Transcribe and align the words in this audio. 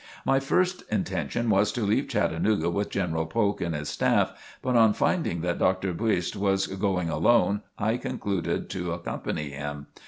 My 0.25 0.39
first 0.39 0.81
intention 0.91 1.51
was 1.51 1.71
to 1.73 1.81
leave 1.83 2.07
Chattanooga 2.07 2.71
with 2.71 2.89
General 2.89 3.27
Polk 3.27 3.61
and 3.61 3.75
his 3.75 3.87
staff, 3.89 4.33
but 4.63 4.75
on 4.75 4.93
finding 4.93 5.41
that 5.41 5.59
Dr. 5.59 5.93
Buist 5.93 6.35
was 6.35 6.65
going 6.65 7.09
alone, 7.11 7.61
I 7.77 7.97
concluded 7.97 8.67
to 8.71 8.93
accompany 8.93 9.51
him. 9.51 9.85